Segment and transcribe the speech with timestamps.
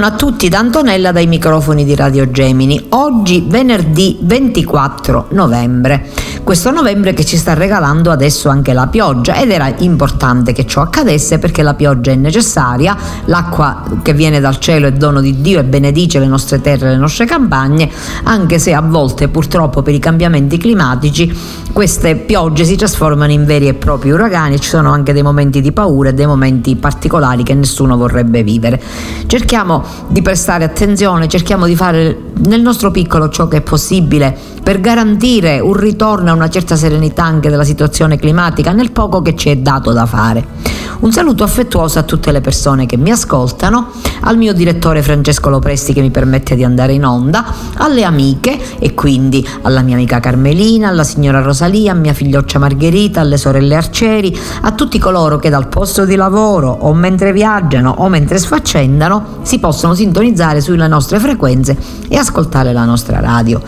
[0.00, 2.86] Buongiorno a tutti da Antonella dai microfoni di Radio Gemini.
[2.88, 6.08] Oggi venerdì 24 novembre.
[6.42, 10.80] Questo novembre che ci sta regalando adesso anche la pioggia ed era importante che ciò
[10.80, 15.60] accadesse perché la pioggia è necessaria, l'acqua che viene dal cielo è dono di Dio
[15.60, 17.90] e benedice le nostre terre e le nostre campagne,
[18.24, 21.30] anche se a volte purtroppo per i cambiamenti climatici
[21.72, 25.60] queste piogge si trasformano in veri e propri uragani e ci sono anche dei momenti
[25.60, 28.82] di paura e dei momenti particolari che nessuno vorrebbe vivere.
[29.26, 34.80] Cerchiamo di prestare attenzione, cerchiamo di fare nel nostro piccolo ciò che è possibile per
[34.80, 39.50] garantire un ritorno a una certa serenità anche della situazione climatica nel poco che ci
[39.50, 40.80] è dato da fare.
[41.00, 43.88] Un saluto affettuoso a tutte le persone che mi ascoltano,
[44.20, 47.42] al mio direttore Francesco Lopresti che mi permette di andare in onda,
[47.78, 53.22] alle amiche e quindi alla mia amica Carmelina, alla signora Rosalia, a mia figlioccia Margherita,
[53.22, 58.08] alle sorelle Arcieri, a tutti coloro che dal posto di lavoro o mentre viaggiano o
[58.10, 61.76] mentre sfaccendano si possono sintonizzare sulle nostre frequenze
[62.08, 63.60] e ascoltare la nostra radio.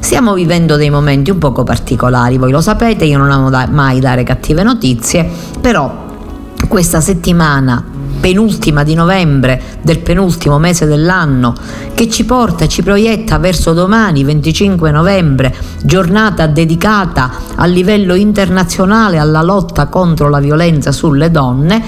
[0.00, 4.00] Stiamo vivendo dei momenti un poco particolari, voi lo sapete, io non amo da- mai
[4.00, 5.28] dare cattive notizie,
[5.60, 6.08] però
[6.68, 7.84] questa settimana
[8.20, 11.54] penultima di novembre del penultimo mese dell'anno
[11.94, 19.42] che ci porta, ci proietta verso domani 25 novembre, giornata dedicata a livello internazionale alla
[19.42, 21.82] lotta contro la violenza sulle donne,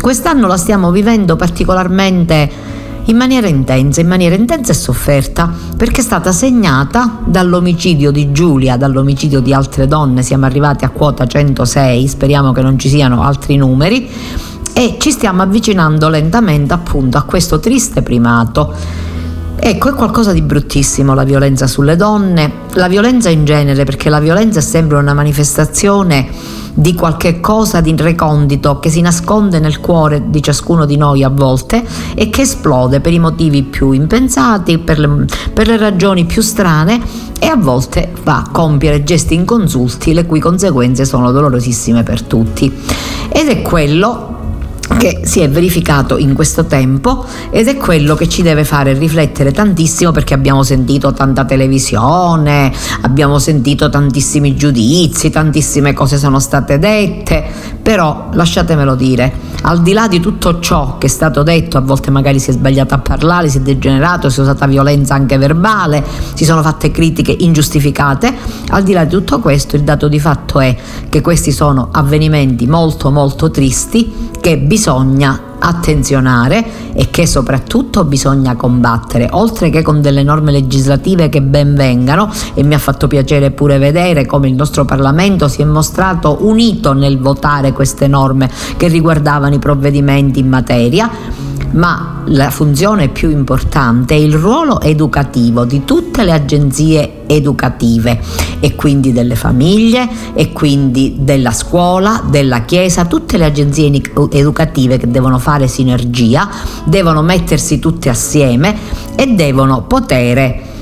[0.00, 2.67] quest'anno la stiamo vivendo particolarmente
[3.08, 8.76] in maniera intensa, in maniera intensa e sofferta, perché è stata segnata dall'omicidio di Giulia,
[8.76, 13.56] dall'omicidio di altre donne, siamo arrivati a quota 106, speriamo che non ci siano altri
[13.56, 14.10] numeri,
[14.74, 18.74] e ci stiamo avvicinando lentamente appunto a questo triste primato.
[19.56, 24.20] Ecco, è qualcosa di bruttissimo la violenza sulle donne, la violenza in genere, perché la
[24.20, 26.28] violenza è sempre una manifestazione
[26.78, 31.28] di qualche cosa di recondito che si nasconde nel cuore di ciascuno di noi a
[31.28, 31.84] volte
[32.14, 37.00] e che esplode per i motivi più impensati, per le, per le ragioni più strane
[37.40, 42.72] e a volte va a compiere gesti inconsulti le cui conseguenze sono dolorosissime per tutti.
[43.28, 44.37] Ed è quello
[44.98, 49.52] che si è verificato in questo tempo ed è quello che ci deve fare riflettere
[49.52, 52.72] tantissimo perché abbiamo sentito tanta televisione,
[53.02, 57.44] abbiamo sentito tantissimi giudizi, tantissime cose sono state dette,
[57.80, 59.32] però lasciatemelo dire,
[59.62, 62.52] al di là di tutto ciò che è stato detto, a volte magari si è
[62.52, 66.04] sbagliato a parlare, si è degenerato, si è usata violenza anche verbale,
[66.34, 68.34] si sono fatte critiche ingiustificate,
[68.70, 70.76] al di là di tutto questo il dato di fatto è
[71.08, 74.86] che questi sono avvenimenti molto molto tristi che bisogna
[75.58, 82.30] attenzionare e che soprattutto bisogna combattere, oltre che con delle norme legislative che ben vengano
[82.54, 86.92] e mi ha fatto piacere pure vedere come il nostro Parlamento si è mostrato unito
[86.92, 91.10] nel votare queste norme che riguardavano i provvedimenti in materia
[91.72, 98.20] ma la funzione più importante è il ruolo educativo di tutte le agenzie educative
[98.60, 103.90] e quindi delle famiglie e quindi della scuola, della chiesa, tutte le agenzie
[104.30, 106.48] educative che devono fare sinergia,
[106.84, 108.76] devono mettersi tutte assieme
[109.14, 110.76] e devono poter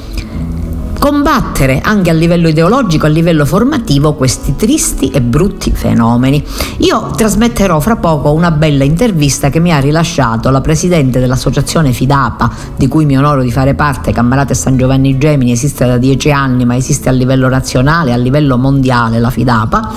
[0.99, 6.45] combattere anche a livello ideologico, a livello formativo questi tristi e brutti fenomeni.
[6.79, 12.51] Io trasmetterò fra poco una bella intervista che mi ha rilasciato la presidente dell'associazione Fidapa,
[12.77, 16.65] di cui mi onoro di fare parte, Cammarate San Giovanni Gemini, esiste da dieci anni
[16.65, 19.93] ma esiste a livello nazionale, a livello mondiale la Fidapa,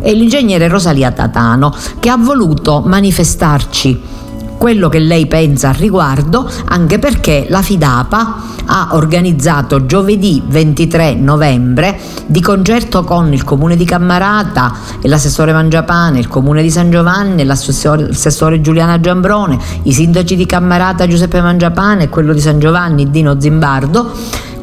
[0.00, 4.12] e l'ingegnere Rosalia Tatano che ha voluto manifestarci
[4.56, 8.36] quello che lei pensa al riguardo, anche perché la Fidapa
[8.66, 16.18] ha organizzato giovedì 23 novembre di concerto con il comune di Cammarata e l'assessore Mangiapane,
[16.18, 22.08] il comune di San Giovanni, l'assessore Giuliana Giambrone, i sindaci di Cammarata Giuseppe Mangiapane e
[22.08, 24.12] quello di San Giovanni Dino Zimbardo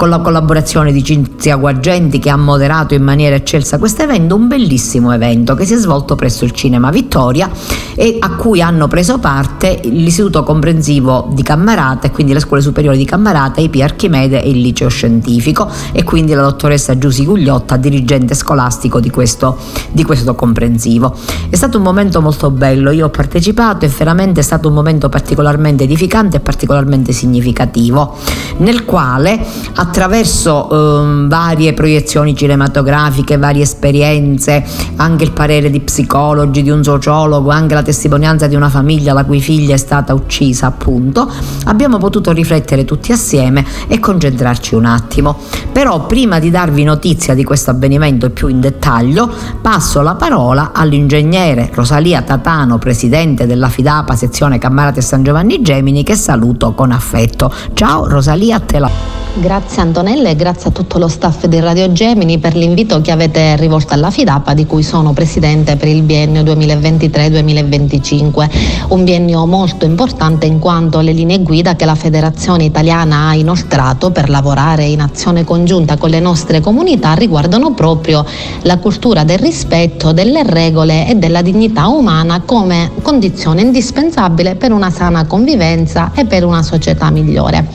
[0.02, 4.48] con la collaborazione di Cinzia Guargenti che ha moderato in maniera eccelsa questo evento, un
[4.48, 7.48] bellissimo evento che si è svolto presso il Cinema Vittoria
[7.94, 12.98] e a cui hanno preso parte l'Istituto Comprensivo di Cammarata e quindi le scuole superiori
[12.98, 18.34] di Cammarata, IP Archimede e il Liceo Scientifico e quindi la dottoressa Giusy Gugliotta, dirigente
[18.34, 19.60] scolastico di questo,
[19.92, 21.16] di questo comprensivo.
[21.48, 25.10] È stato un momento molto bello, io ho partecipato e veramente è stato un momento
[25.10, 28.16] particolarmente edificante e particolarmente significativo,
[28.58, 29.46] nel quale
[29.76, 34.64] a attraverso eh, varie proiezioni cinematografiche, varie esperienze,
[34.96, 39.26] anche il parere di psicologi, di un sociologo, anche la testimonianza di una famiglia la
[39.26, 41.30] cui figlia è stata uccisa appunto,
[41.66, 45.38] abbiamo potuto riflettere tutti assieme e concentrarci un attimo.
[45.74, 49.30] Però prima di darvi notizia di questo avvenimento più in dettaglio,
[49.62, 56.16] passo la parola all'ingegnere Rosalia Tatano, presidente della Fidapa sezione Cammarate San Giovanni Gemini, che
[56.16, 57.54] saluto con affetto.
[57.74, 59.21] Ciao Rosalia, te la...
[59.34, 63.56] Grazie Antonella e grazie a tutto lo staff di Radio Gemini per l'invito che avete
[63.56, 68.50] rivolto alla Fidapa di cui sono presidente per il biennio 2023-2025,
[68.90, 74.12] un biennio molto importante in quanto le linee guida che la Federazione Italiana ha inoltrato
[74.12, 78.26] per lavorare in azione congiunta con le nostre comunità riguardano proprio
[78.64, 84.90] la cultura del rispetto delle regole e della dignità umana come condizione indispensabile per una
[84.90, 87.66] sana convivenza e per una società migliore.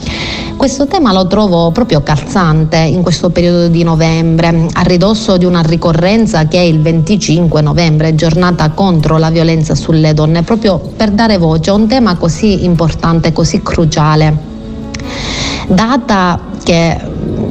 [0.55, 5.61] Questo tema lo trovo proprio calzante in questo periodo di novembre, a ridosso di una
[5.61, 11.37] ricorrenza che è il 25 novembre, giornata contro la violenza sulle donne, proprio per dare
[11.37, 14.37] voce a un tema così importante, così cruciale.
[15.67, 16.99] Data che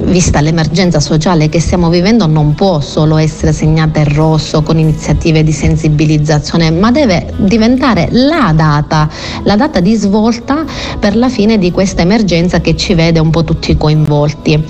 [0.05, 5.43] vista l'emergenza sociale che stiamo vivendo, non può solo essere segnata in rosso con iniziative
[5.43, 9.09] di sensibilizzazione, ma deve diventare la data,
[9.45, 10.65] la data di svolta
[11.01, 14.63] per la fine di questa emergenza che ci vede un po' tutti coinvolti.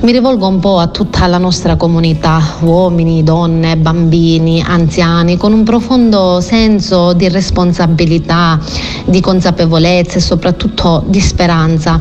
[0.00, 5.64] Mi rivolgo un po' a tutta la nostra comunità, uomini, donne, bambini, anziani, con un
[5.64, 8.60] profondo senso di responsabilità,
[9.06, 12.00] di consapevolezza e soprattutto di speranza.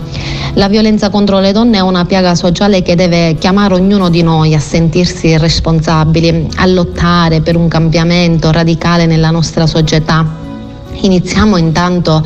[0.53, 4.55] La violenza contro le donne è una piaga sociale che deve chiamare ognuno di noi
[4.55, 10.46] a sentirsi responsabili, a lottare per un cambiamento radicale nella nostra società.
[11.01, 12.25] Iniziamo intanto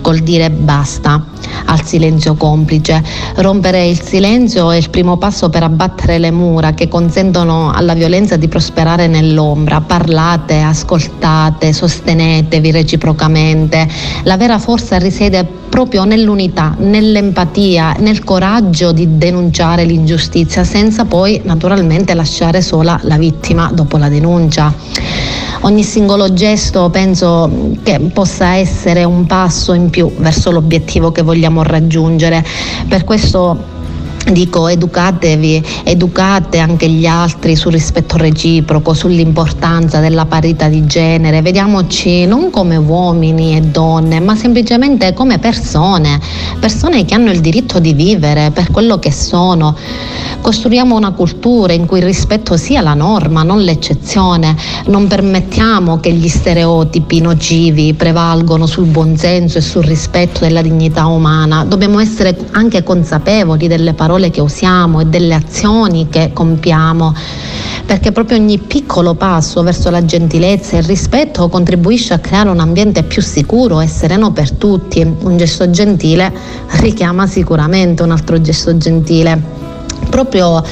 [0.00, 1.24] col dire basta
[1.66, 3.02] al silenzio complice.
[3.36, 8.36] Rompere il silenzio è il primo passo per abbattere le mura che consentono alla violenza
[8.36, 9.80] di prosperare nell'ombra.
[9.80, 13.88] Parlate, ascoltate, sostenetevi reciprocamente.
[14.22, 22.14] La vera forza risiede proprio nell'unità, nell'empatia, nel coraggio di denunciare l'ingiustizia senza poi naturalmente
[22.14, 24.72] lasciare sola la vittima dopo la denuncia
[25.64, 31.62] ogni singolo gesto penso che possa essere un passo in più verso l'obiettivo che vogliamo
[31.62, 32.44] raggiungere.
[32.88, 33.73] Per questo
[34.32, 42.24] Dico educatevi, educate anche gli altri sul rispetto reciproco, sull'importanza della parità di genere, vediamoci
[42.24, 46.18] non come uomini e donne, ma semplicemente come persone,
[46.58, 49.76] persone che hanno il diritto di vivere per quello che sono.
[50.40, 56.12] Costruiamo una cultura in cui il rispetto sia la norma, non l'eccezione, non permettiamo che
[56.12, 62.82] gli stereotipi nocivi prevalgono sul buonsenso e sul rispetto della dignità umana, dobbiamo essere anche
[62.82, 67.12] consapevoli delle parole parole che usiamo e delle azioni che compiamo,
[67.84, 72.60] perché proprio ogni piccolo passo verso la gentilezza e il rispetto contribuisce a creare un
[72.60, 75.00] ambiente più sicuro e sereno per tutti.
[75.00, 76.32] Un gesto gentile
[76.80, 79.53] richiama sicuramente un altro gesto gentile.
[80.08, 80.62] Proprio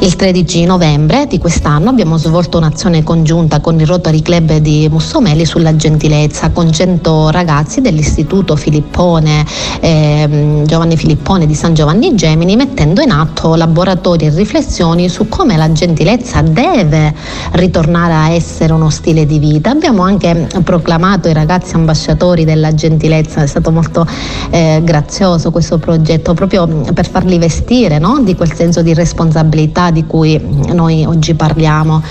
[0.00, 5.44] il 13 novembre di quest'anno abbiamo svolto un'azione congiunta con il Rotary Club di Mussomeli
[5.44, 9.44] sulla gentilezza con 100 ragazzi dell'Istituto Filippone,
[9.80, 15.56] eh, Giovanni Filippone di San Giovanni Gemini mettendo in atto laboratori e riflessioni su come
[15.56, 17.12] la gentilezza deve
[17.52, 19.70] ritornare a essere uno stile di vita.
[19.70, 24.06] Abbiamo anche proclamato i ragazzi ambasciatori della gentilezza, è stato molto
[24.50, 28.20] eh, grazioso questo progetto proprio per farli vestire no?
[28.22, 30.36] di quel senso di responsabilità di cui
[30.72, 32.02] noi oggi parliamo.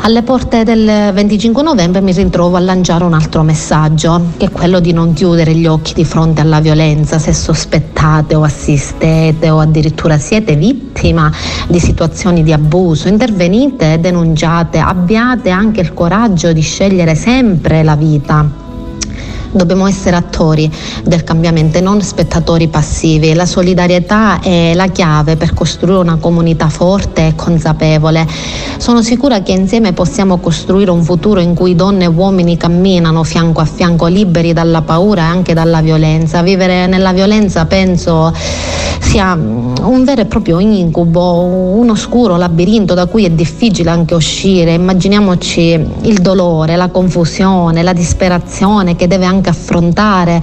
[0.00, 4.80] Alle porte del 25 novembre mi ritrovo a lanciare un altro messaggio, che è quello
[4.80, 10.16] di non chiudere gli occhi di fronte alla violenza se sospettate o assistete o addirittura
[10.16, 11.30] siete vittima
[11.66, 13.08] di situazioni di abuso.
[13.08, 18.57] Intervenite, denunciate, abbiate anche il coraggio di scegliere sempre la vita
[19.50, 20.70] Dobbiamo essere attori
[21.04, 23.32] del cambiamento non spettatori passivi.
[23.32, 28.26] La solidarietà è la chiave per costruire una comunità forte e consapevole.
[28.76, 33.60] Sono sicura che insieme possiamo costruire un futuro in cui donne e uomini camminano fianco
[33.60, 36.42] a fianco liberi dalla paura e anche dalla violenza.
[36.42, 38.32] Vivere nella violenza penso
[39.00, 44.74] sia un vero e proprio incubo, un oscuro labirinto da cui è difficile anche uscire.
[44.74, 50.42] Immaginiamoci il dolore, la confusione, la disperazione che deve anche affrontare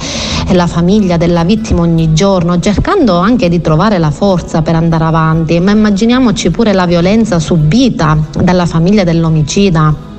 [0.52, 5.60] la famiglia della vittima ogni giorno, cercando anche di trovare la forza per andare avanti.
[5.60, 10.14] Ma immaginiamoci pure la violenza subita dalla famiglia dell'omicida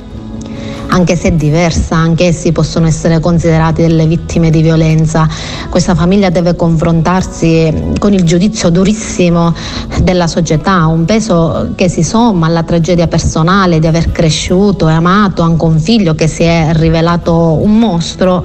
[0.89, 5.29] anche se diversa, anche essi possono essere considerati delle vittime di violenza.
[5.69, 9.55] Questa famiglia deve confrontarsi con il giudizio durissimo
[10.03, 15.43] della società, un peso che si somma alla tragedia personale di aver cresciuto e amato
[15.43, 18.45] anche un figlio che si è rivelato un mostro,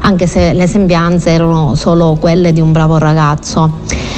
[0.00, 4.17] anche se le sembianze erano solo quelle di un bravo ragazzo.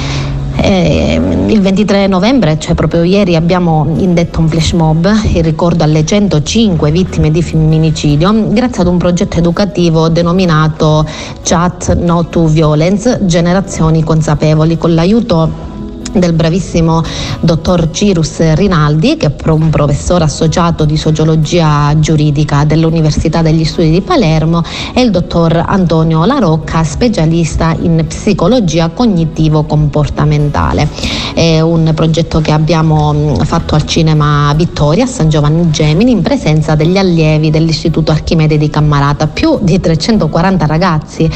[0.63, 6.05] Eh, il 23 novembre, cioè proprio ieri, abbiamo indetto un flash mob in ricordo alle
[6.05, 11.03] 105 vittime di femminicidio grazie ad un progetto educativo denominato
[11.41, 15.69] Chat No to Violence, generazioni consapevoli, con l'aiuto
[16.13, 17.01] del bravissimo
[17.39, 24.01] dottor Cirus Rinaldi, che è un professore associato di sociologia giuridica dell'Università degli Studi di
[24.01, 24.63] Palermo,
[24.93, 30.87] e il dottor Antonio Larocca, specialista in psicologia cognitivo-comportamentale.
[31.33, 36.75] È un progetto che abbiamo fatto al Cinema Vittoria a San Giovanni Gemini in presenza
[36.75, 39.27] degli allievi dell'Istituto Archimede di Cammarata.
[39.27, 41.29] Più di 340 ragazzi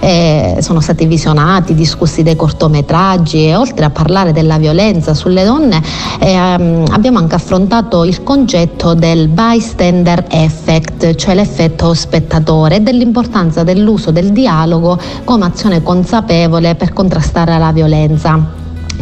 [0.00, 5.44] eh, sono stati visionati, discussi dei cortometraggi e oltre a parlare parlare della violenza sulle
[5.44, 5.80] donne
[6.18, 14.10] ehm, abbiamo anche affrontato il concetto del bystander effect, cioè l'effetto spettatore e dell'importanza dell'uso
[14.10, 18.57] del dialogo come azione consapevole per contrastare la violenza.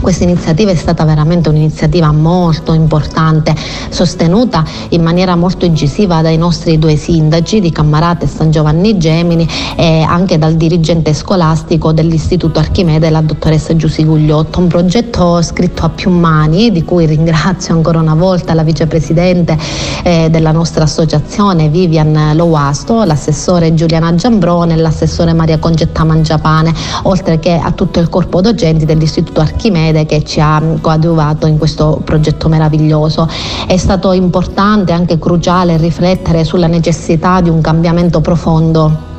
[0.07, 3.53] Questa iniziativa è stata veramente un'iniziativa molto importante,
[3.89, 9.49] sostenuta in maniera molto incisiva dai nostri due sindaci di Cammarate e San Giovanni Gemini
[9.75, 14.61] e anche dal dirigente scolastico dell'Istituto Archimede, la dottoressa Giussi Gugliotto.
[14.61, 19.59] Un progetto scritto a più mani, di cui ringrazio ancora una volta la vicepresidente
[20.05, 26.73] eh, della nostra associazione Vivian Loasto, l'assessore Giuliana Giambrone e l'assessore Maria Concetta Mangiapane,
[27.03, 31.57] oltre che a tutto il corpo docenti dell'Istituto Archimede Archimede che ci ha coadiuvato in
[31.57, 33.29] questo progetto meraviglioso.
[33.67, 39.15] È stato importante, anche cruciale, riflettere sulla necessità di un cambiamento profondo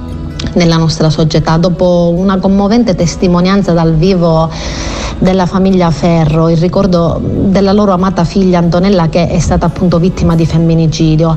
[0.53, 1.58] nella nostra società.
[1.58, 4.50] Dopo una commovente testimonianza dal vivo
[5.20, 10.36] della famiglia Ferro, il ricordo della loro amata figlia Antonella che è stata appunto vittima
[10.36, 11.36] di femminicidio.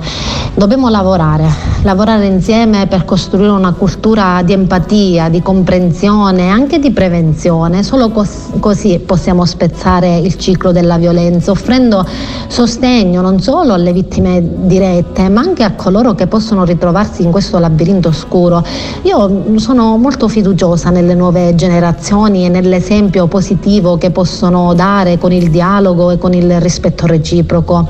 [0.54, 1.48] Dobbiamo lavorare,
[1.82, 7.82] lavorare insieme per costruire una cultura di empatia, di comprensione e anche di prevenzione.
[7.82, 12.06] Solo cos- così possiamo spezzare il ciclo della violenza, offrendo
[12.48, 17.58] sostegno non solo alle vittime dirette, ma anche a coloro che possono ritrovarsi in questo
[17.58, 18.62] labirinto oscuro.
[19.02, 25.50] Io sono molto fiduciosa nelle nuove generazioni e nell'esempio positivo che possono dare con il
[25.50, 27.88] dialogo e con il rispetto reciproco.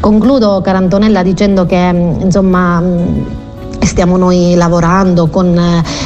[0.00, 2.82] Concludo, cara Antonella, dicendo che insomma
[3.86, 5.56] stiamo noi lavorando con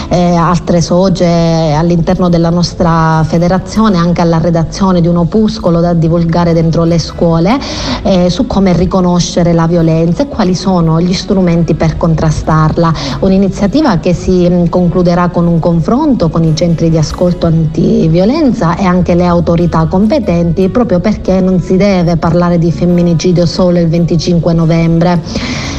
[0.09, 6.53] eh, altre socie all'interno della nostra federazione anche alla redazione di un opuscolo da divulgare
[6.53, 7.59] dentro le scuole
[8.03, 12.93] eh, su come riconoscere la violenza e quali sono gli strumenti per contrastarla.
[13.21, 18.85] Un'iniziativa che si mm, concluderà con un confronto con i centri di ascolto antiviolenza e
[18.85, 24.53] anche le autorità competenti proprio perché non si deve parlare di femminicidio solo il 25
[24.53, 25.78] novembre.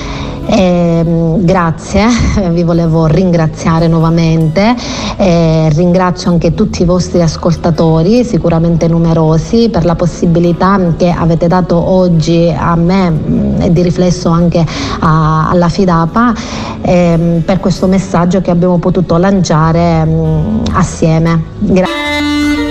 [0.51, 1.03] Eh,
[1.41, 2.07] grazie,
[2.49, 4.75] vi volevo ringraziare nuovamente,
[5.17, 11.77] eh, ringrazio anche tutti i vostri ascoltatori, sicuramente numerosi, per la possibilità che avete dato
[11.77, 14.65] oggi a me mm, e di riflesso anche
[14.99, 16.33] a, alla Fidapa
[16.81, 21.43] eh, per questo messaggio che abbiamo potuto lanciare mh, mm, assieme.
[21.59, 22.28] Grazie.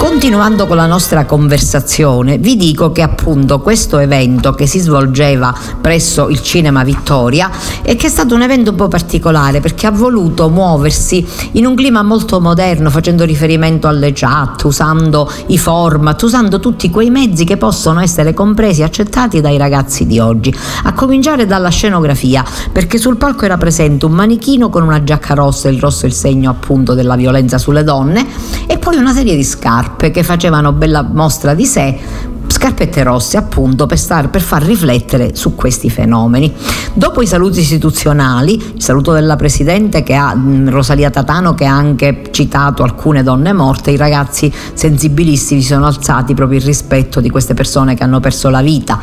[0.08, 6.30] Continuando con la nostra conversazione, vi dico che appunto questo evento che si svolgeva presso
[6.30, 7.50] il Cinema Vittoria
[7.82, 11.74] e che è stato un evento un po' particolare perché ha voluto muoversi in un
[11.76, 17.58] clima molto moderno, facendo riferimento alle chat, usando i format, usando tutti quei mezzi che
[17.58, 20.52] possono essere compresi e accettati dai ragazzi di oggi.
[20.84, 25.68] A cominciare dalla scenografia, perché sul palco era presente un manichino con una giacca rossa,
[25.68, 28.26] il rosso è il segno appunto della violenza sulle donne,
[28.66, 31.98] e poi una serie di scarpe che facevano bella mostra di sé
[32.58, 36.52] scarpette rosse appunto per, star, per far riflettere su questi fenomeni.
[36.92, 40.36] Dopo i saluti istituzionali, il saluto della Presidente che ha
[40.66, 46.34] Rosalia Tatano che ha anche citato alcune donne morte, i ragazzi sensibilissimi si sono alzati
[46.34, 48.98] proprio in rispetto di queste persone che hanno perso la vita.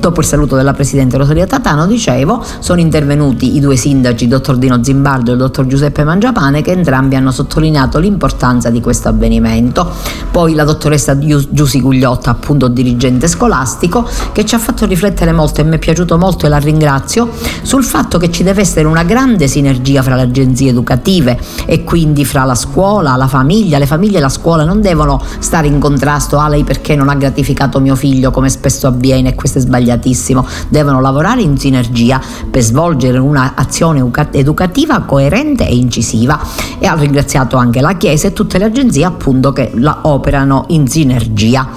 [0.00, 4.56] Dopo il saluto della Presidente Rosalia Tatano, dicevo, sono intervenuti i due sindaci, il dottor
[4.56, 9.86] Dino Zimbardo e il dottor Giuseppe Mangiapane, che entrambi hanno sottolineato l'importanza di questo avvenimento.
[10.30, 15.64] Poi la dottoressa Giusi Gugliotta, appunto dirigente scolastico, che ci ha fatto riflettere molto e
[15.64, 17.28] mi è piaciuto molto e la ringrazio,
[17.60, 22.24] sul fatto che ci deve essere una grande sinergia fra le agenzie educative e quindi
[22.24, 26.38] fra la scuola, la famiglia, le famiglie e la scuola non devono stare in contrasto,
[26.38, 30.46] ah lei perché non ha gratificato mio figlio come spesso avviene e questo è sbagliatissimo,
[30.68, 32.20] devono lavorare in sinergia
[32.50, 36.38] per svolgere un'azione educativa coerente e incisiva
[36.78, 40.86] e ha ringraziato anche la Chiesa e tutte le agenzie appunto che la operano in
[40.86, 41.68] sinergia.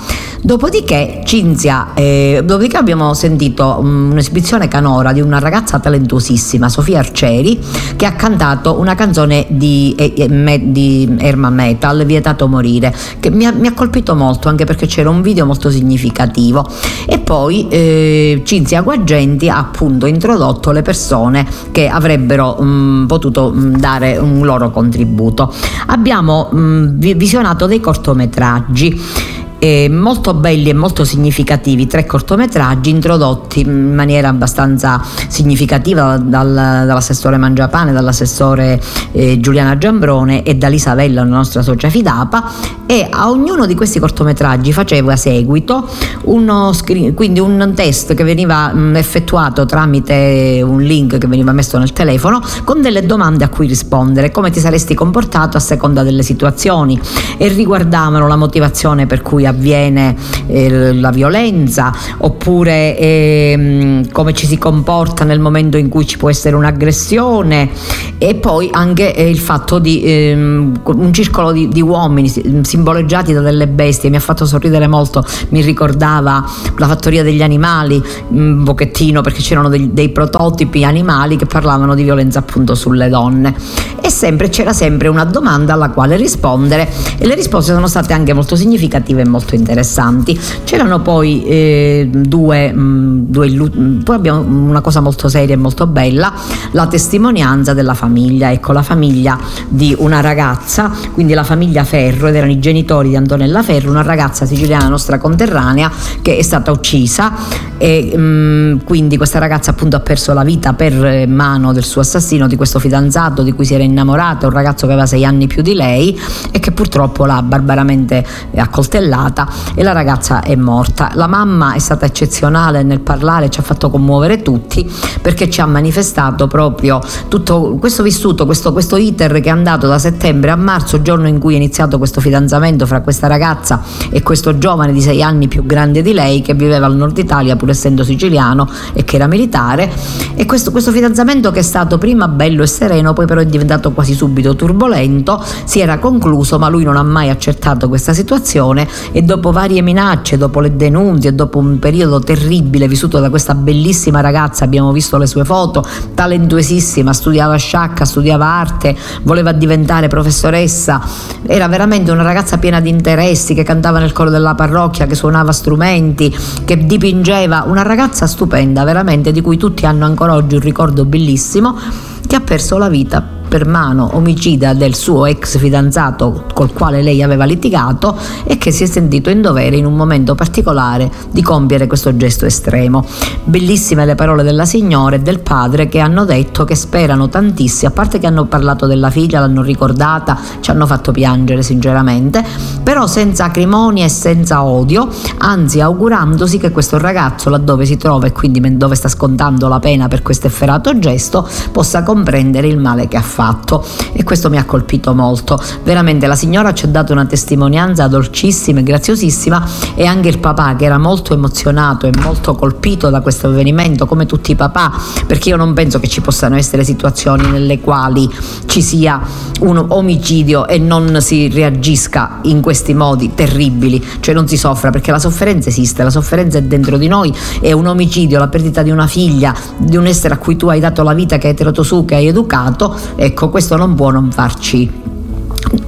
[0.45, 7.57] Dopodiché Cinzia, eh, dopodiché abbiamo sentito um, un'esibizione canora di una ragazza talentuosissima, Sofia Arcieri,
[7.95, 13.31] che ha cantato una canzone di, eh, eh me, di Erma Metal, Vietato Morire, che
[13.31, 16.67] mi ha, mi ha, colpito molto anche perché c'era un video molto significativo.
[17.07, 23.77] E poi eh, Cinzia Guagenti ha appunto introdotto le persone che avrebbero um, potuto um,
[23.77, 25.53] dare un loro contributo.
[25.85, 34.27] Abbiamo visionato dei cortometraggi eh, molto belli e molto significativi, tre cortometraggi introdotti in maniera
[34.27, 38.81] abbastanza significativa dal, dall'assessore Mangiapane, dall'assessore
[39.13, 42.43] eh, Giuliana Giambrone e da Lisavella, la nostra socia Fidapa
[42.85, 45.87] e a ognuno di questi cortometraggi faceva seguito
[46.23, 51.77] uno screen, quindi un test che veniva mh, effettuato tramite un link che veniva messo
[51.77, 56.21] nel telefono con delle domande a cui rispondere, come ti saresti comportato a seconda delle
[56.21, 56.99] situazioni
[57.37, 60.15] e riguardavano la motivazione per cui avviene
[60.47, 66.29] eh, la violenza oppure eh, come ci si comporta nel momento in cui ci può
[66.29, 67.69] essere un'aggressione
[68.17, 72.29] e poi anche eh, il fatto di eh, un circolo di, di, uomini
[72.63, 74.09] simboleggiati da delle bestie.
[74.09, 76.43] Mi ha fatto sorridere molto mi ricordava
[76.77, 82.03] la fattoria degli animali un pochettino perché c'erano dei, dei prototipi animali che parlavano di
[82.03, 83.53] violenza appunto sulle donne.
[84.01, 88.33] E sempre c'era sempre una domanda alla quale rispondere e le risposte sono state anche
[88.33, 90.39] molto significative e molto molto interessanti.
[90.63, 95.57] C'erano poi eh, due, mh, mm, due mm, poi abbiamo una cosa molto seria e
[95.57, 96.33] molto bella,
[96.71, 102.35] la testimonianza della famiglia, ecco la famiglia di una ragazza, quindi la famiglia Ferro ed
[102.35, 107.33] erano i genitori di Antonella Ferro, una ragazza siciliana nostra conterranea che è stata uccisa
[107.77, 112.01] e mh, mm, quindi questa ragazza appunto ha perso la vita per mano del suo
[112.01, 115.47] assassino, di questo fidanzato di cui si era innamorata, un ragazzo che aveva sei anni
[115.47, 116.17] più di lei
[116.51, 118.25] e che purtroppo l'ha barbaramente
[118.55, 121.11] accoltellata sfruttata e la ragazza è morta.
[121.15, 124.89] La mamma è stata eccezionale nel parlare, ci ha fatto commuovere tutti
[125.21, 129.97] perché ci ha manifestato proprio tutto questo vissuto, questo, questo iter che è andato da
[129.97, 134.57] settembre a marzo, giorno in cui è iniziato questo fidanzamento fra questa ragazza e questo
[134.57, 138.03] giovane di sei anni più grande di lei che viveva al nord Italia pur essendo
[138.03, 139.91] siciliano e che era militare
[140.35, 143.91] e questo, questo fidanzamento che è stato prima bello e sereno poi però è diventato
[143.91, 149.21] quasi subito turbolento si era concluso ma lui non ha mai accettato questa situazione e
[149.21, 154.65] dopo varie minacce, dopo le denunce, dopo un periodo terribile vissuto da questa bellissima ragazza,
[154.65, 160.99] abbiamo visto le sue foto, talentuosissima, studiava sciacca, studiava arte, voleva diventare professoressa,
[161.45, 165.51] era veramente una ragazza piena di interessi, che cantava nel coro della parrocchia, che suonava
[165.51, 171.05] strumenti, che dipingeva, una ragazza stupenda, veramente di cui tutti hanno ancora oggi un ricordo
[171.05, 171.77] bellissimo,
[172.25, 177.21] che ha perso la vita per mano omicida del suo ex fidanzato col quale lei
[177.21, 181.85] aveva litigato e che si è sentito in dovere in un momento particolare di compiere
[181.85, 183.05] questo gesto estremo.
[183.43, 187.93] Bellissime le parole della signora e del padre che hanno detto che sperano tantissimo, a
[187.93, 192.43] parte che hanno parlato della figlia, l'hanno ricordata, ci hanno fatto piangere sinceramente,
[192.81, 198.31] però senza acrimonia e senza odio, anzi augurandosi che questo ragazzo laddove si trova e
[198.31, 203.17] quindi dove sta scontando la pena per questo efferato gesto possa comprendere il male che
[203.17, 205.59] ha fatto fatto e questo mi ha colpito molto.
[205.83, 210.75] Veramente la signora ci ha dato una testimonianza dolcissima e graziosissima e anche il papà
[210.75, 214.93] che era molto emozionato e molto colpito da questo avvenimento come tutti i papà
[215.27, 218.29] perché io non penso che ci possano essere situazioni nelle quali
[218.65, 219.19] ci sia
[219.59, 225.11] un omicidio e non si reagisca in questi modi terribili, cioè non si soffra perché
[225.11, 228.91] la sofferenza esiste, la sofferenza è dentro di noi, è un omicidio, la perdita di
[228.91, 231.83] una figlia, di un essere a cui tu hai dato la vita, che hai tirato
[231.83, 232.95] su, che hai educato,
[233.33, 235.01] ecco questo non può non farci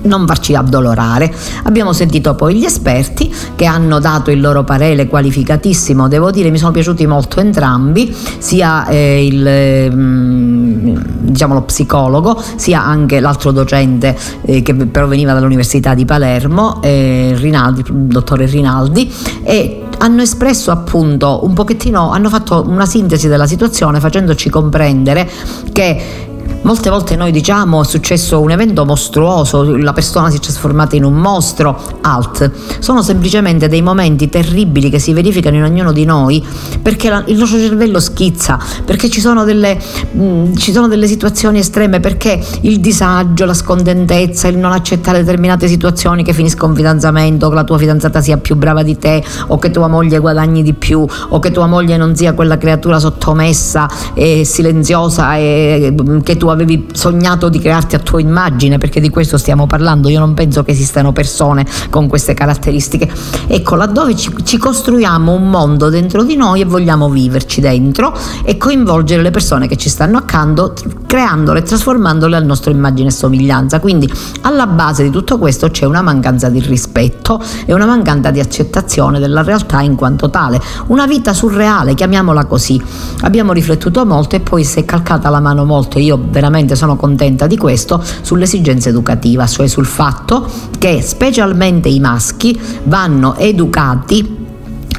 [0.04, 1.32] non farci addolorare.
[1.64, 6.58] Abbiamo sentito poi gli esperti che hanno dato il loro parere qualificatissimo, devo dire mi
[6.58, 14.18] sono piaciuti molto entrambi, sia eh, il, eh, diciamo, lo psicologo, sia anche l'altro docente
[14.44, 19.12] eh, che proveniva dall'Università di Palermo, eh, Rinaldi, il dottore Rinaldi,
[19.44, 25.30] e hanno espresso appunto un pochettino, hanno fatto una sintesi della situazione facendoci comprendere
[25.72, 26.34] che
[26.66, 31.04] Molte volte noi diciamo è successo un evento mostruoso, la persona si è trasformata in
[31.04, 32.80] un mostro, alt.
[32.80, 36.44] Sono semplicemente dei momenti terribili che si verificano in ognuno di noi
[36.82, 39.78] perché la, il nostro cervello schizza, perché ci sono, delle,
[40.12, 45.20] mh, mm, ci sono delle situazioni estreme, perché il disagio, la scontentezza, il non accettare
[45.20, 49.24] determinate situazioni che finisca un fidanzamento, che la tua fidanzata sia più brava di te
[49.48, 52.98] o che tua moglie guadagni di più o che tua moglie non sia quella creatura
[52.98, 59.10] sottomessa e silenziosa e mm, tu avevi sognato di crearti a tua immagine, perché di
[59.10, 63.12] questo stiamo parlando, io non penso che esistano persone con queste caratteristiche.
[63.48, 68.58] Ecco, laddove ci, ci costruiamo un mondo dentro di noi e vogliamo viverci dentro e
[68.58, 70.74] coinvolgere le persone che ci stanno accanto,
[71.06, 73.80] creandole e trasformandole al nostro immagine e somiglianza.
[73.80, 78.40] Quindi alla base di tutto questo c'è una mancanza di rispetto e una mancanza di
[78.40, 80.62] accettazione della realtà in quanto tale.
[80.88, 82.82] Una vita surreale, chiamiamola così.
[83.22, 87.48] Abbiamo riflettuto molto e poi si è calcata la mano molto, io veramente sono contenta
[87.48, 94.45] di questo, sull'esigenza educativa, cioè sul fatto che specialmente i maschi vanno educati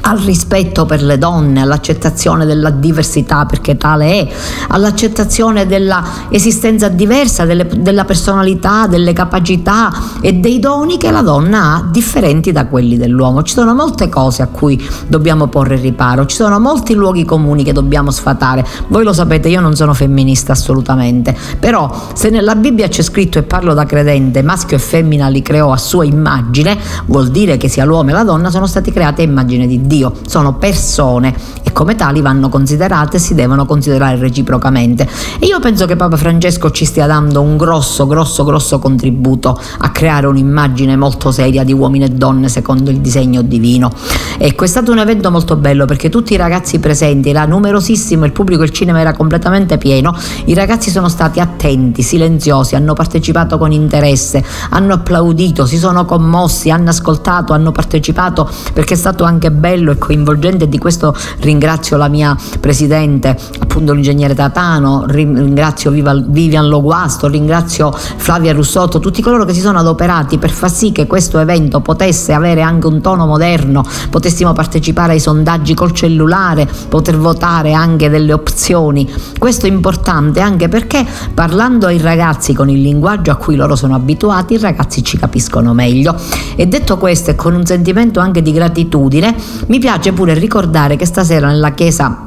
[0.07, 4.27] al rispetto per le donne, all'accettazione della diversità perché tale è,
[4.69, 11.87] all'accettazione dell'esistenza diversa, delle, della personalità, delle capacità e dei doni che la donna ha
[11.91, 13.43] differenti da quelli dell'uomo.
[13.43, 17.73] Ci sono molte cose a cui dobbiamo porre riparo, ci sono molti luoghi comuni che
[17.73, 18.65] dobbiamo sfatare.
[18.87, 23.43] Voi lo sapete, io non sono femminista assolutamente, però se nella Bibbia c'è scritto e
[23.43, 27.83] parlo da credente, maschio e femmina li creò a sua immagine, vuol dire che sia
[27.83, 29.95] l'uomo e la donna sono stati creati a immagine di Dio.
[29.97, 31.33] Dio, sono persone
[31.63, 35.07] e come tali vanno considerate e si devono considerare reciprocamente.
[35.39, 39.89] E io penso che Papa Francesco ci stia dando un grosso, grosso, grosso contributo a
[39.89, 43.91] creare un'immagine molto seria di uomini e donne secondo il disegno divino.
[44.37, 48.31] Ecco, è stato un evento molto bello perché tutti i ragazzi presenti, era numerosissimo, il
[48.31, 53.71] pubblico, il cinema era completamente pieno, i ragazzi sono stati attenti, silenziosi, hanno partecipato con
[53.71, 59.86] interesse, hanno applaudito, si sono commossi, hanno ascoltato, hanno partecipato perché è stato anche bello
[59.87, 66.67] bello e coinvolgente e di questo ringrazio la mia presidente, appunto l'ingegnere Tatano, ringrazio Vivian
[66.67, 71.39] Loguasto, ringrazio Flavia Russotto, tutti coloro che si sono adoperati per far sì che questo
[71.39, 77.73] evento potesse avere anche un tono moderno, potessimo partecipare ai sondaggi col cellulare, poter votare
[77.73, 79.09] anche delle opzioni.
[79.37, 83.95] Questo è importante anche perché parlando ai ragazzi con il linguaggio a cui loro sono
[83.95, 86.15] abituati, i ragazzi ci capiscono meglio.
[86.55, 89.35] E detto questo e con un sentimento anche di gratitudine,
[89.67, 92.26] mi mi piace pure ricordare che stasera nella chiesa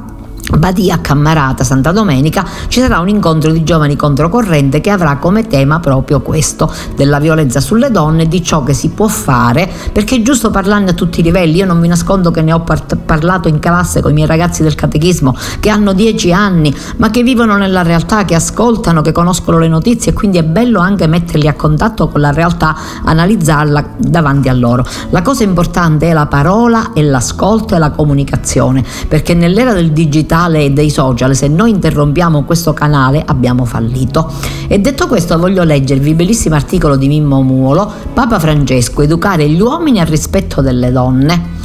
[0.57, 5.79] Badia Cammarata Santa Domenica ci sarà un incontro di giovani controcorrente che avrà come tema
[5.79, 10.51] proprio questo, della violenza sulle donne, di ciò che si può fare, perché è giusto
[10.51, 11.57] parlarne a tutti i livelli.
[11.57, 14.61] Io non vi nascondo che ne ho par- parlato in classe con i miei ragazzi
[14.61, 19.57] del catechismo che hanno dieci anni, ma che vivono nella realtà, che ascoltano, che conoscono
[19.57, 24.49] le notizie e quindi è bello anche metterli a contatto con la realtà, analizzarla davanti
[24.49, 24.85] a loro.
[25.09, 30.40] La cosa importante è la parola e l'ascolto e la comunicazione, perché nell'era del digitale
[30.41, 34.31] digitale e dei social, se noi interrompiamo questo canale abbiamo fallito.
[34.67, 39.59] E detto questo voglio leggervi il bellissimo articolo di Mimmo Muolo, Papa Francesco, educare gli
[39.59, 41.59] uomini al rispetto delle donne.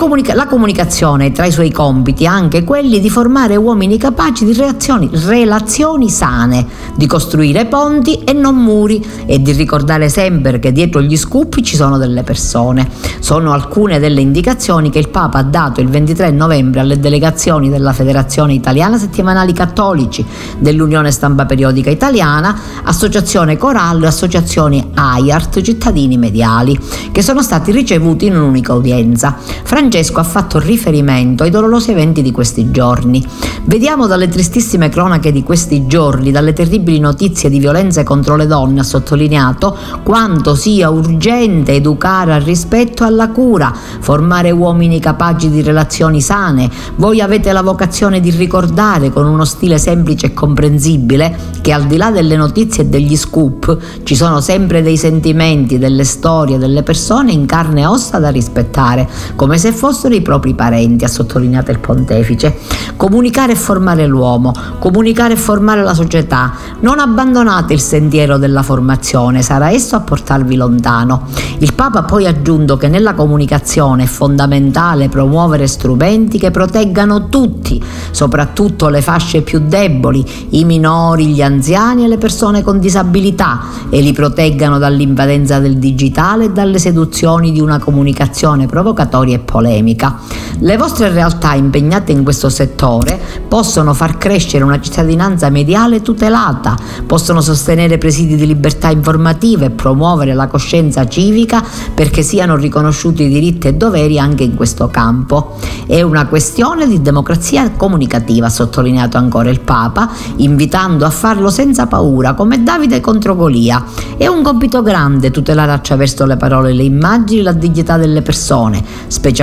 [0.00, 5.08] Comunica- la comunicazione tra i suoi compiti anche quelli di formare uomini capaci di reazioni,
[5.12, 6.66] relazioni sane,
[6.96, 11.76] di costruire ponti e non muri e di ricordare sempre che dietro gli scoop ci
[11.76, 12.88] sono delle persone.
[13.20, 17.92] Sono alcune delle indicazioni che il Papa ha dato il 23 novembre alle delegazioni della
[17.92, 20.24] Federazione Italiana Settimanali Cattolici,
[20.58, 26.78] dell'Unione Stampa Periodica Italiana, Associazione Corallo e Associazione AIART Cittadini Mediali,
[27.12, 29.36] che sono stati ricevuti in un'unica udienza.
[29.70, 33.24] Francesco ha fatto riferimento ai dolorosi eventi di questi giorni.
[33.66, 38.80] Vediamo dalle tristissime cronache di questi giorni, dalle terribili notizie di violenze contro le donne,
[38.80, 45.62] ha sottolineato quanto sia urgente educare al rispetto e alla cura, formare uomini capaci di
[45.62, 46.68] relazioni sane.
[46.96, 51.96] Voi avete la vocazione di ricordare con uno stile semplice e comprensibile che al di
[51.96, 57.30] là delle notizie e degli scoop ci sono sempre dei sentimenti, delle storie, delle persone
[57.30, 61.78] in carne e ossa da rispettare, come se fossero i propri parenti, ha sottolineato il
[61.78, 62.56] pontefice.
[62.96, 66.52] Comunicare e formare l'uomo, comunicare e formare la società.
[66.80, 71.26] Non abbandonate il sentiero della formazione, sarà esso a portarvi lontano.
[71.58, 77.82] Il Papa ha poi aggiunto che nella comunicazione è fondamentale promuovere strumenti che proteggano tutti,
[78.10, 84.00] soprattutto le fasce più deboli, i minori, gli anziani e le persone con disabilità e
[84.00, 90.18] li proteggano dall'invadenza del digitale e dalle seduzioni di una comunicazione provocatoria e polemica.
[90.60, 97.40] Le vostre realtà impegnate in questo settore possono far crescere una cittadinanza mediale tutelata, possono
[97.40, 103.74] sostenere presidi di libertà informativa e promuovere la coscienza civica perché siano riconosciuti diritti e
[103.74, 105.56] doveri anche in questo campo.
[105.86, 111.86] È una questione di democrazia comunicativa, ha sottolineato ancora il Papa, invitando a farlo senza
[111.86, 113.82] paura, come Davide contro Golia.
[114.16, 118.82] È un compito grande tutelare attraverso le parole e le immagini la dignità delle persone,
[119.06, 119.38] specialmente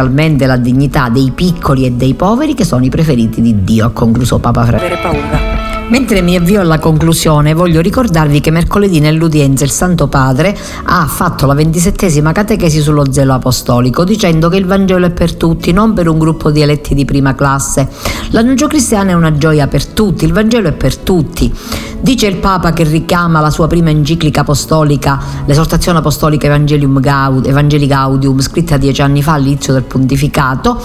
[0.45, 4.39] la dignità dei piccoli e dei poveri che sono i preferiti di Dio, ha concluso
[4.39, 5.66] Papa Francesco.
[5.89, 11.45] Mentre mi avvio alla conclusione, voglio ricordarvi che mercoledì nell'udienza il Santo Padre ha fatto
[11.45, 16.09] la ventisettesima catechesi sullo zelo apostolico, dicendo che il Vangelo è per tutti, non per
[16.09, 17.87] un gruppo di eletti di prima classe.
[18.31, 21.53] L'annuncio cristiano è una gioia per tutti, il Vangelo è per tutti.
[22.01, 27.87] Dice il Papa che richiama la sua prima enciclica apostolica, l'esortazione apostolica Evangelium Gaud, Evangeli
[27.87, 30.83] Gaudium, scritta dieci anni fa all'inizio del pontificato,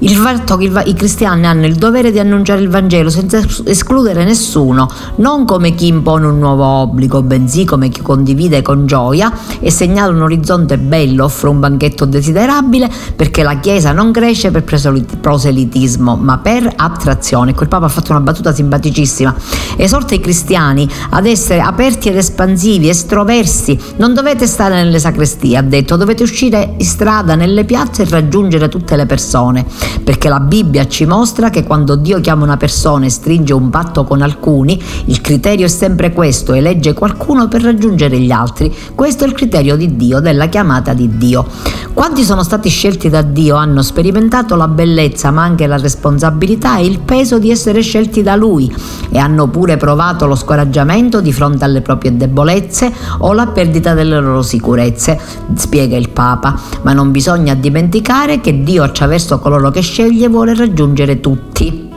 [0.00, 4.88] il fatto che i cristiani hanno il dovere di annunciare il Vangelo senza escludere nessuno,
[5.16, 10.12] non come chi impone un nuovo obbligo, bensì come chi condivide con gioia e segnala
[10.12, 16.38] un orizzonte bello, offre un banchetto desiderabile, perché la Chiesa non cresce per proselitismo, ma
[16.38, 17.54] per attrazione.
[17.54, 19.34] Quel Papa ha fatto una battuta simpaticissima.
[19.76, 23.78] Esorta i cristiani ad essere aperti ed espansivi, estroversi.
[23.96, 28.68] Non dovete stare nelle sacrestie, ha detto, dovete uscire in strada, nelle piazze e raggiungere
[28.68, 29.64] tutte le persone
[30.02, 34.04] perché la Bibbia ci mostra che quando Dio chiama una persona e stringe un patto
[34.04, 38.74] con alcuni, il criterio è sempre questo, elegge qualcuno per raggiungere gli altri.
[38.94, 41.46] Questo è il criterio di Dio, della chiamata di Dio.
[41.92, 46.86] Quanti sono stati scelti da Dio hanno sperimentato la bellezza ma anche la responsabilità e
[46.86, 48.72] il peso di essere scelti da Lui
[49.10, 54.18] e hanno pure provato lo scoraggiamento di fronte alle proprie debolezze o la perdita delle
[54.18, 55.18] loro sicurezze,
[55.54, 61.18] spiega il Papa, ma non bisogna dimenticare che Dio attraverso coloro che sceglie vuole raggiungere
[61.18, 61.90] tutti.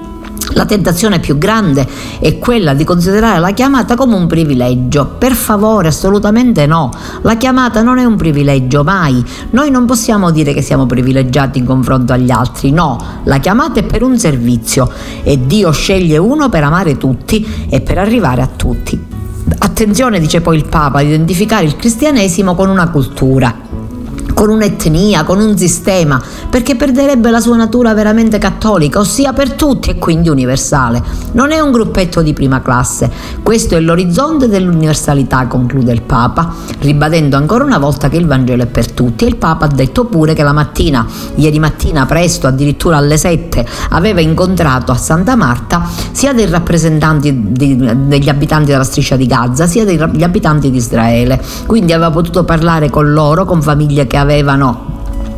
[0.54, 1.88] La tentazione più grande
[2.20, 5.06] è quella di considerare la chiamata come un privilegio.
[5.20, 6.90] Per favore, assolutamente no.
[7.22, 9.24] La chiamata non è un privilegio, mai.
[9.52, 13.00] Noi non possiamo dire che siamo privilegiati in confronto agli altri, no.
[13.26, 14.90] La chiamata è per un servizio
[15.22, 19.00] e Dio sceglie uno per amare tutti e per arrivare a tutti.
[19.60, 23.77] Attenzione, dice poi il Papa, ad identificare il cristianesimo con una cultura
[24.38, 29.90] con un'etnia, con un sistema, perché perderebbe la sua natura veramente cattolica, ossia per tutti
[29.90, 31.02] e quindi universale.
[31.32, 33.10] Non è un gruppetto di prima classe,
[33.42, 38.68] questo è l'orizzonte dell'universalità, conclude il Papa, ribadendo ancora una volta che il Vangelo è
[38.68, 39.26] per tutti.
[39.26, 43.66] E il Papa ha detto pure che la mattina, ieri mattina presto, addirittura alle 7,
[43.90, 49.66] aveva incontrato a Santa Marta sia dei rappresentanti di, degli abitanti della striscia di Gaza,
[49.66, 54.26] sia degli abitanti di Israele, quindi aveva potuto parlare con loro, con famiglie che avevano
[54.28, 54.96] avevano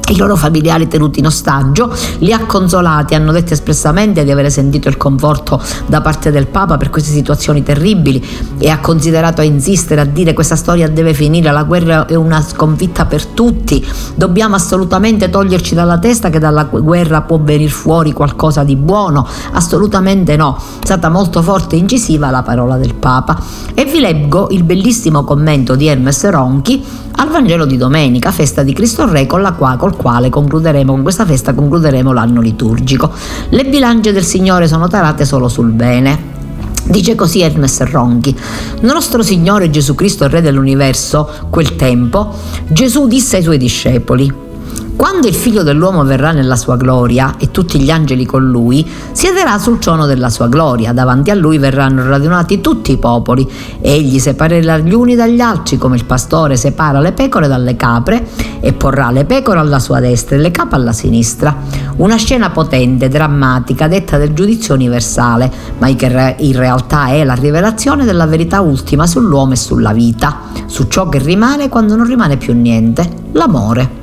[0.09, 4.89] i loro familiari tenuti in ostaggio, li ha consolati, hanno detto espressamente di avere sentito
[4.89, 8.25] il conforto da parte del Papa per queste situazioni terribili
[8.57, 12.41] e ha considerato a insistere, a dire questa storia deve finire, la guerra è una
[12.41, 18.63] sconfitta per tutti, dobbiamo assolutamente toglierci dalla testa che dalla guerra può venire fuori qualcosa
[18.63, 23.39] di buono, assolutamente no, è stata molto forte e incisiva la parola del Papa.
[23.75, 26.83] E vi leggo il bellissimo commento di Hermes Ronchi
[27.19, 31.01] al Vangelo di domenica, festa di Cristo Re, con la quale, col quale concluderemo, con
[31.01, 33.11] questa festa concluderemo l'anno liturgico.
[33.49, 36.37] Le bilance del Signore sono tarate solo sul bene.
[36.85, 38.35] Dice così Hermes Ronchi,
[38.81, 42.33] nostro Signore Gesù Cristo, Re dell'universo, quel tempo,
[42.69, 44.33] Gesù disse ai suoi discepoli,
[44.99, 49.57] quando il figlio dell'uomo verrà nella sua gloria e tutti gli angeli con lui, siederà
[49.57, 50.91] sul trono della sua gloria.
[50.91, 53.49] Davanti a lui verranno radunati tutti i popoli.
[53.79, 58.27] Egli separerà gli uni dagli altri come il pastore separa le pecore dalle capre
[58.59, 61.55] e porrà le pecore alla sua destra e le capre alla sinistra.
[61.95, 68.03] Una scena potente, drammatica, detta del giudizio universale, ma che in realtà è la rivelazione
[68.03, 72.53] della verità ultima sull'uomo e sulla vita, su ciò che rimane quando non rimane più
[72.53, 73.99] niente, l'amore.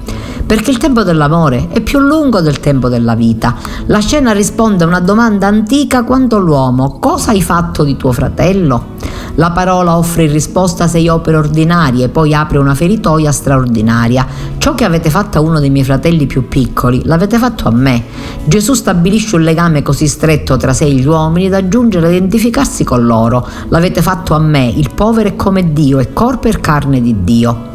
[0.47, 3.57] Perché il tempo dell'amore è più lungo del tempo della vita.
[3.87, 8.95] La scena risponde a una domanda antica quanto l'uomo, cosa hai fatto di tuo fratello?
[9.39, 14.27] La parola offre in risposta sei opere ordinarie, poi apre una feritoia straordinaria.
[14.57, 18.03] Ciò che avete fatto a uno dei miei fratelli più piccoli, l'avete fatto a me.
[18.45, 22.83] Gesù stabilisce un legame così stretto tra sé e gli uomini da giungere a identificarsi
[22.83, 23.47] con loro.
[23.69, 27.75] L'avete fatto a me, il povero è come Dio, è corpo e carne di Dio.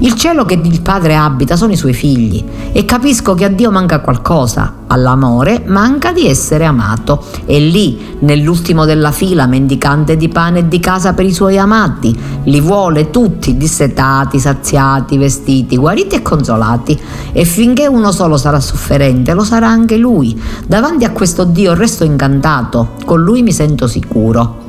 [0.00, 3.72] Il cielo che il padre abita sono i suoi figli e capisco che a Dio
[3.72, 7.24] manca qualcosa, all'amore manca di essere amato.
[7.44, 12.16] E lì, nell'ultimo della fila, mendicante di pane e di casa per i suoi amati,
[12.44, 16.96] li vuole tutti dissetati, saziati, vestiti, guariti e consolati.
[17.32, 20.40] E finché uno solo sarà sofferente, lo sarà anche lui.
[20.64, 24.66] Davanti a questo Dio resto incantato, con lui mi sento sicuro.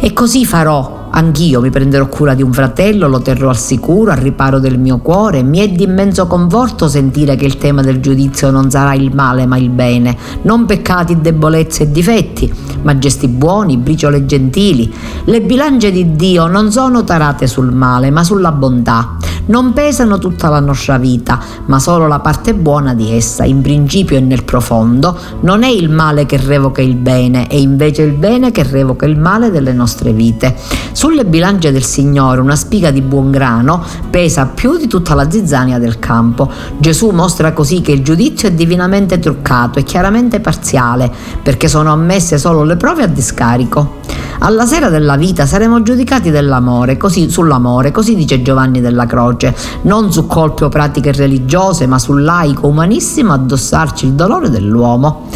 [0.00, 4.18] E così farò Anch'io mi prenderò cura di un fratello, lo terrò al sicuro, al
[4.18, 5.42] riparo del mio cuore.
[5.42, 9.46] Mi è di immenso conforto sentire che il tema del giudizio non sarà il male
[9.46, 12.52] ma il bene, non peccati, debolezze e difetti,
[12.82, 14.92] ma gesti buoni, briciole gentili.
[15.24, 20.48] Le bilance di Dio non sono tarate sul male ma sulla bontà non pesano tutta
[20.48, 25.16] la nostra vita, ma solo la parte buona di essa, in principio e nel profondo.
[25.40, 29.18] Non è il male che revoca il bene, è invece il bene che revoca il
[29.18, 30.56] male delle nostre vite.
[31.06, 35.78] Sulle bilance del Signore una spiga di buon grano pesa più di tutta la zizzania
[35.78, 36.50] del campo.
[36.78, 41.08] Gesù mostra così che il giudizio è divinamente truccato e chiaramente parziale,
[41.40, 43.98] perché sono ammesse solo le prove a discarico.
[44.40, 50.10] Alla sera della vita saremo giudicati dell'amore, così, sull'amore, così dice Giovanni della Croce, non
[50.10, 55.28] su colpi o pratiche religiose, ma sul laico umanissimo addossarci il dolore dell'uomo.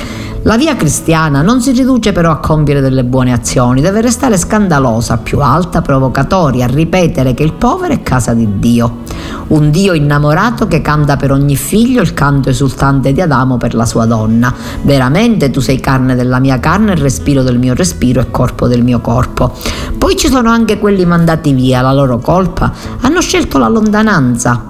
[0.44, 5.18] La via cristiana non si riduce però a compiere delle buone azioni, deve restare scandalosa,
[5.18, 9.00] più alta, provocatoria, ripetere che il povero è casa di Dio.
[9.48, 13.84] Un Dio innamorato che canta per ogni figlio il canto esultante di Adamo per la
[13.84, 14.54] sua donna.
[14.80, 19.00] Veramente tu sei carne della mia carne, respiro del mio respiro e corpo del mio
[19.00, 19.52] corpo.
[19.98, 22.72] Poi ci sono anche quelli mandati via, la loro colpa.
[23.02, 24.69] Hanno scelto la lontananza,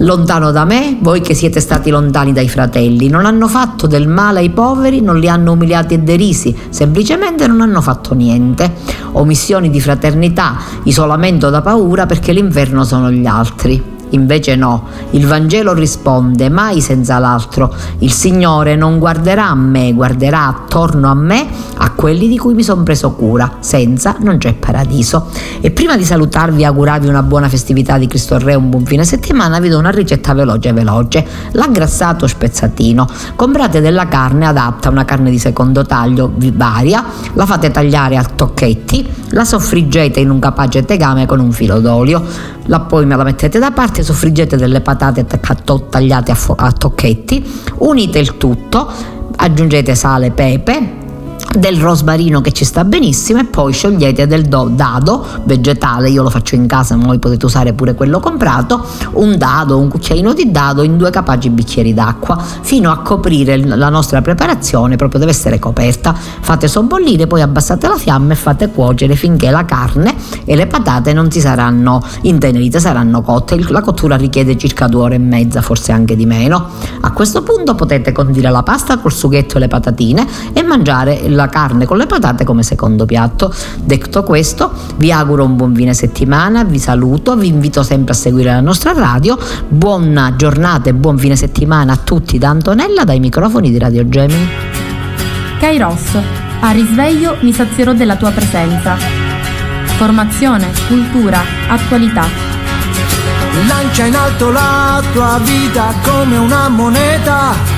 [0.00, 4.40] Lontano da me, voi che siete stati lontani dai fratelli, non hanno fatto del male
[4.40, 8.74] ai poveri, non li hanno umiliati e derisi, semplicemente non hanno fatto niente.
[9.12, 13.95] Omissioni di fraternità, isolamento da paura perché l'inferno sono gli altri.
[14.10, 17.74] Invece no, il Vangelo risponde mai senza l'altro.
[17.98, 21.46] Il Signore non guarderà a me, guarderà attorno a me
[21.78, 23.56] a quelli di cui mi sono preso cura.
[23.60, 25.28] Senza non c'è paradiso.
[25.60, 29.04] E prima di salutarvi e augurarvi una buona festività di Cristo Re un buon fine
[29.04, 31.26] settimana, vi do una ricetta veloce veloce.
[31.52, 33.08] L'aggrassato spezzatino.
[33.34, 39.08] Comprate della carne adatta, una carne di secondo taglio varia, la fate tagliare a tocchetti,
[39.30, 43.58] la soffriggete in un capace tegame con un filo d'olio la poi me la mettete
[43.58, 45.26] da parte, soffriggete delle patate
[45.88, 47.44] tagliate a, tocchetti,
[47.78, 48.90] unite il tutto,
[49.36, 51.04] aggiungete sale, pepe,
[51.58, 56.30] del rosmarino che ci sta benissimo e poi sciogliete del do- dado vegetale, io lo
[56.30, 60.50] faccio in casa ma voi potete usare pure quello comprato, un dado, un cucchiaino di
[60.50, 65.58] dado in due capaci bicchieri d'acqua fino a coprire la nostra preparazione, proprio deve essere
[65.58, 70.14] coperta, fate sobbollire, poi abbassate la fiamma e fate cuocere finché la carne
[70.44, 75.14] e le patate non si saranno intenerite, saranno cotte, la cottura richiede circa due ore
[75.16, 76.68] e mezza, forse anche di meno.
[77.00, 81.48] A questo punto potete condire la pasta col sughetto e le patatine e mangiare la
[81.48, 83.52] carne con le patate come secondo piatto.
[83.82, 88.50] Detto questo, vi auguro un buon fine settimana, vi saluto, vi invito sempre a seguire
[88.50, 89.38] la nostra radio.
[89.68, 94.48] Buona giornata e buon fine settimana a tutti da Antonella dai microfoni di Radio Gemini.
[95.58, 96.18] Kairos,
[96.60, 98.96] a risveglio mi sazierò della tua presenza.
[99.96, 102.24] Formazione, cultura, attualità.
[103.66, 107.74] Lancia in alto la tua vita come una moneta